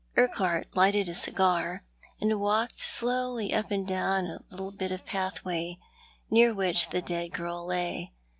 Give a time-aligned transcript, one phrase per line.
[0.17, 1.83] Urquhart lighted a cigar,
[2.19, 5.77] and walked slowly up and down a little bit of pathway
[6.31, 8.11] near which the dead girl lay.